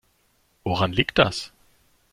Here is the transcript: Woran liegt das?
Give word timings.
Woran 0.63 0.93
liegt 0.93 1.19
das? 1.19 1.51